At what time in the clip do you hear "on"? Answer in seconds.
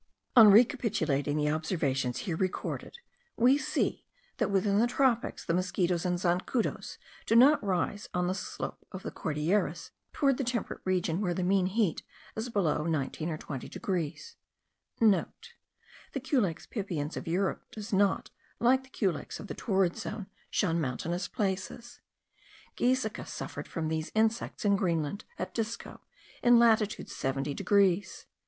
0.35-0.49, 8.11-8.25